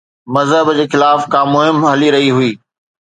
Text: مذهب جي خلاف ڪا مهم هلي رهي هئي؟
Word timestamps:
مذهب 0.35 0.67
جي 0.79 0.85
خلاف 0.93 1.21
ڪا 1.33 1.41
مهم 1.53 1.77
هلي 1.91 2.07
رهي 2.17 2.31
هئي؟ 2.37 2.51